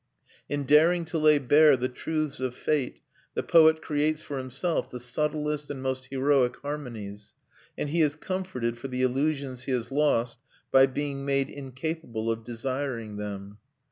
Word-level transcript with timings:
In 0.49 0.63
daring 0.63 1.05
to 1.05 1.19
lay 1.19 1.37
bare 1.37 1.77
the 1.77 1.87
truths 1.87 2.39
of 2.39 2.55
fate, 2.55 3.01
the 3.35 3.43
poet 3.43 3.83
creates 3.83 4.19
for 4.19 4.39
himself 4.39 4.89
the 4.89 4.99
subtlest 4.99 5.69
and 5.69 5.79
most 5.79 6.07
heroic 6.09 6.55
harmonies; 6.63 7.35
and 7.77 7.87
he 7.87 8.01
is 8.01 8.15
comforted 8.15 8.79
for 8.79 8.87
the 8.87 9.03
illusions 9.03 9.65
he 9.65 9.71
has 9.73 9.91
lost 9.91 10.39
by 10.71 10.87
being 10.87 11.23
made 11.23 11.51
incapable 11.51 12.31
of 12.31 12.43
desiring 12.43 13.17
them. 13.17 13.59